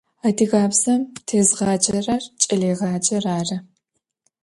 Adıgabzem 0.27 1.01
têzğacerer 1.27 2.23
ç'eleêğacer 2.41 3.25
arı. 3.37 3.57